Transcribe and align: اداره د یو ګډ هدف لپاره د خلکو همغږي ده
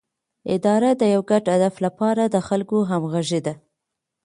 اداره 0.55 0.89
د 1.01 1.03
یو 1.13 1.21
ګډ 1.29 1.43
هدف 1.55 1.75
لپاره 1.85 2.23
د 2.27 2.35
خلکو 2.47 2.77
همغږي 2.91 3.39
ده 3.45 3.53